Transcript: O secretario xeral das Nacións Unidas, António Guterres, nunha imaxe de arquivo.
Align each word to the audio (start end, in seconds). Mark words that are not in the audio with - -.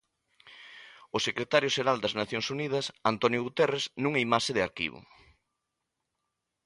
O 1.15 1.17
secretario 1.27 1.73
xeral 1.75 1.97
das 2.03 2.17
Nacións 2.21 2.47
Unidas, 2.55 2.85
António 3.11 3.43
Guterres, 3.47 3.85
nunha 4.01 4.23
imaxe 4.27 4.51
de 4.53 4.65
arquivo. 4.67 4.99